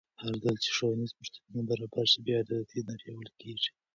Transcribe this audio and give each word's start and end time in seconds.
هرځل 0.21 0.55
چې 0.63 0.69
ښوونیز 0.77 1.11
فرصتونه 1.17 1.61
برابر 1.69 2.05
شي، 2.11 2.19
بې 2.25 2.33
عدالتي 2.43 2.79
نه 2.87 2.93
پیاوړې 3.01 3.31
کېږي. 3.41 3.69